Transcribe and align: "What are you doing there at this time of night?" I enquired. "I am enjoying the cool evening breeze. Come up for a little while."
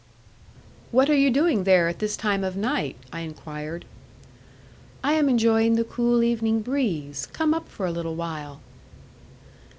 "What 0.89 1.11
are 1.11 1.15
you 1.15 1.29
doing 1.29 1.63
there 1.63 1.87
at 1.87 1.99
this 1.99 2.17
time 2.17 2.43
of 2.43 2.55
night?" 2.57 2.95
I 3.13 3.19
enquired. 3.19 3.85
"I 5.03 5.13
am 5.13 5.29
enjoying 5.29 5.75
the 5.75 5.83
cool 5.83 6.23
evening 6.23 6.63
breeze. 6.63 7.27
Come 7.31 7.53
up 7.53 7.69
for 7.69 7.85
a 7.85 7.91
little 7.91 8.15
while." 8.15 8.61